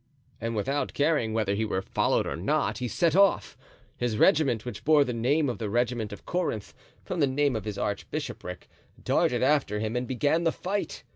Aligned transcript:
And 0.39 0.55
without 0.55 0.95
caring 0.95 1.31
whether 1.31 1.53
he 1.53 1.63
were 1.63 1.83
followed 1.83 2.25
or 2.25 2.35
not 2.35 2.79
he 2.79 2.87
set 2.87 3.15
off; 3.15 3.55
his 3.95 4.17
regiment, 4.17 4.65
which 4.65 4.83
bore 4.83 5.03
the 5.03 5.13
name 5.13 5.47
of 5.47 5.59
the 5.59 5.69
regiment 5.69 6.11
of 6.11 6.25
Corinth, 6.25 6.73
from 7.05 7.19
the 7.19 7.27
name 7.27 7.55
of 7.55 7.65
his 7.65 7.77
archbishopric, 7.77 8.67
darted 9.03 9.43
after 9.43 9.79
him 9.79 9.95
and 9.95 10.07
began 10.07 10.43
the 10.43 10.51
fight. 10.51 11.03